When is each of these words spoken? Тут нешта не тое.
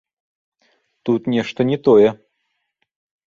Тут 1.05 1.21
нешта 1.33 1.61
не 1.71 1.77
тое. 1.87 2.09